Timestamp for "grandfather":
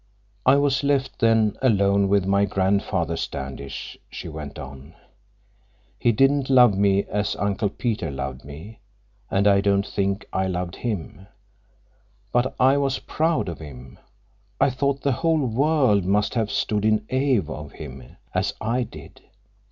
2.45-3.15